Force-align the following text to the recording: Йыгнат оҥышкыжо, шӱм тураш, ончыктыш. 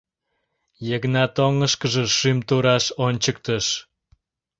Йыгнат 0.87 1.35
оҥышкыжо, 1.45 2.03
шӱм 2.17 2.37
тураш, 2.47 2.85
ончыктыш. 3.05 3.65